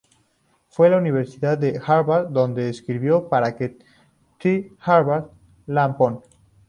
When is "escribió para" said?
2.69-3.55